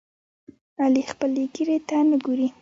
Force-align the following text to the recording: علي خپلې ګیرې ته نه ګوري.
علي 0.83 1.03
خپلې 1.11 1.43
ګیرې 1.53 1.77
ته 1.87 1.97
نه 2.09 2.17
ګوري. 2.25 2.47